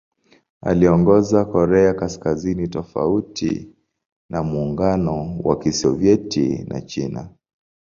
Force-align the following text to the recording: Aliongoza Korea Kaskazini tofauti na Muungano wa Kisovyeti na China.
Aliongoza 0.61 1.45
Korea 1.45 1.93
Kaskazini 1.93 2.67
tofauti 2.67 3.69
na 4.29 4.43
Muungano 4.43 5.39
wa 5.43 5.59
Kisovyeti 5.59 6.63
na 6.67 6.81
China. 6.81 7.29